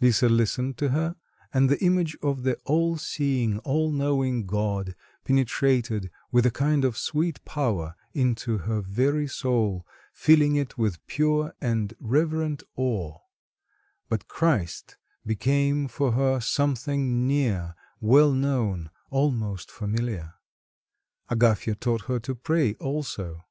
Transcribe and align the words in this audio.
Lisa 0.00 0.28
listened 0.28 0.78
to 0.78 0.90
her, 0.90 1.16
and 1.52 1.68
the 1.68 1.82
image 1.84 2.16
of 2.22 2.44
the 2.44 2.54
all 2.64 2.96
seeing, 2.96 3.58
all 3.64 3.90
knowing 3.90 4.46
God 4.46 4.94
penetrated 5.24 6.08
with 6.30 6.46
a 6.46 6.52
kind 6.52 6.84
of 6.84 6.96
sweet 6.96 7.44
power 7.44 7.96
into 8.12 8.58
her 8.58 8.80
very 8.80 9.26
soul, 9.26 9.84
filling 10.12 10.54
it 10.54 10.78
with 10.78 11.04
pure 11.08 11.52
and 11.60 11.94
reverent 11.98 12.62
awe; 12.76 13.18
but 14.08 14.28
Christ 14.28 14.98
became 15.26 15.88
for 15.88 16.12
her 16.12 16.38
something 16.38 17.26
near, 17.26 17.74
well 18.00 18.30
known, 18.30 18.88
almost 19.10 19.68
familiar. 19.68 20.34
Agafya 21.28 21.74
taught 21.74 22.02
her 22.04 22.20
to 22.20 22.36
pray 22.36 22.74
also. 22.74 23.42